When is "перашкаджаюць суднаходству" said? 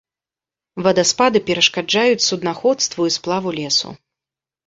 1.49-3.01